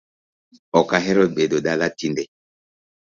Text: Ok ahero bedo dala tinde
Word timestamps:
Ok 0.79 0.89
ahero 0.97 1.23
bedo 1.37 1.57
dala 1.65 1.87
tinde 1.97 2.23